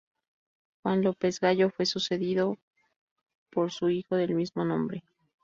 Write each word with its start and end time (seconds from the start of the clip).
Juan 0.81 1.03
López 1.03 1.39
Gallo 1.39 1.69
fue 1.69 1.85
sucedido 1.85 2.57
por 3.51 3.71
su 3.71 3.91
hijo, 3.91 4.15
del 4.15 4.33
mismo 4.33 4.65
nombre. 4.65 5.03